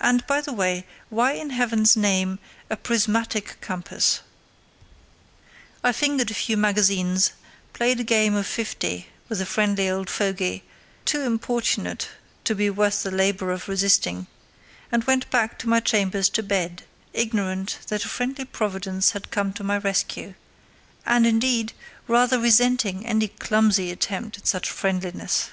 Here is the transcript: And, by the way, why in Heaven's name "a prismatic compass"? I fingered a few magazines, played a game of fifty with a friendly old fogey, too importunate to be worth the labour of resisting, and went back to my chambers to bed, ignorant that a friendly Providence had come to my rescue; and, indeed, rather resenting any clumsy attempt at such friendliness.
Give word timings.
And, 0.00 0.24
by 0.28 0.40
the 0.40 0.52
way, 0.52 0.86
why 1.10 1.32
in 1.32 1.50
Heaven's 1.50 1.96
name 1.96 2.38
"a 2.70 2.76
prismatic 2.76 3.60
compass"? 3.60 4.20
I 5.82 5.90
fingered 5.90 6.30
a 6.30 6.34
few 6.34 6.56
magazines, 6.56 7.32
played 7.72 7.98
a 7.98 8.04
game 8.04 8.36
of 8.36 8.46
fifty 8.46 9.08
with 9.28 9.40
a 9.40 9.46
friendly 9.46 9.90
old 9.90 10.08
fogey, 10.10 10.62
too 11.04 11.22
importunate 11.22 12.08
to 12.44 12.54
be 12.54 12.70
worth 12.70 13.02
the 13.02 13.10
labour 13.10 13.50
of 13.50 13.66
resisting, 13.68 14.28
and 14.92 15.02
went 15.02 15.28
back 15.28 15.58
to 15.58 15.68
my 15.68 15.80
chambers 15.80 16.28
to 16.28 16.44
bed, 16.44 16.84
ignorant 17.12 17.80
that 17.88 18.04
a 18.04 18.08
friendly 18.08 18.44
Providence 18.44 19.10
had 19.10 19.32
come 19.32 19.52
to 19.54 19.64
my 19.64 19.78
rescue; 19.78 20.34
and, 21.04 21.26
indeed, 21.26 21.72
rather 22.06 22.38
resenting 22.38 23.04
any 23.04 23.26
clumsy 23.26 23.90
attempt 23.90 24.38
at 24.38 24.46
such 24.46 24.70
friendliness. 24.70 25.48